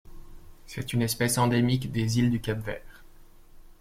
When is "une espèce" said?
0.93-1.37